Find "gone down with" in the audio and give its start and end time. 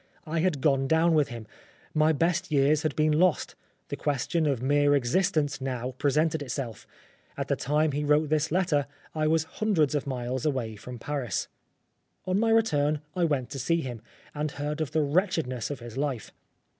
0.61-1.27